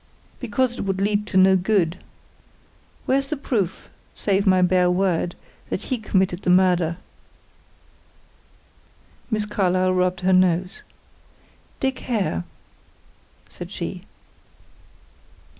"Because 0.39 0.79
it 0.79 0.81
would 0.81 0.99
lead 0.99 1.27
to 1.27 1.37
no 1.37 1.55
good. 1.55 1.99
Where's 3.05 3.27
the 3.27 3.37
proof, 3.37 3.87
save 4.15 4.47
my 4.47 4.63
bare 4.63 4.89
word, 4.89 5.35
that 5.69 5.83
he 5.83 5.99
committed 5.99 6.39
the 6.41 6.49
murder?" 6.49 6.97
Miss 9.29 9.45
Carlyle 9.45 9.93
rubbed 9.93 10.21
her 10.21 10.33
nose. 10.33 10.81
"Dick 11.79 11.99
Hare," 11.99 12.45
said 13.47 13.69
she. 13.69 14.01